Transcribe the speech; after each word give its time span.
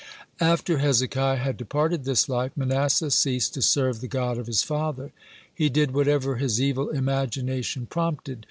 (95) 0.39 0.51
After 0.53 0.77
Hezekiah 0.79 1.35
had 1.37 1.57
departed 1.57 2.05
this 2.05 2.27
life, 2.27 2.53
Manasseh 2.55 3.11
ceased 3.11 3.53
to 3.53 3.61
serve 3.61 4.01
the 4.01 4.07
God 4.07 4.39
of 4.39 4.47
his 4.47 4.63
father. 4.63 5.11
He 5.53 5.69
did 5.69 5.91
whatever 5.93 6.37
his 6.37 6.59
evil 6.59 6.89
imagination 6.89 7.85
prompted. 7.85 8.39